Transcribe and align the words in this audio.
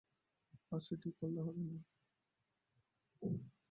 আজ 0.71 0.81
সেটি 0.85 1.09
করলে 1.19 1.41
হবে 1.47 1.63
না। 1.69 1.77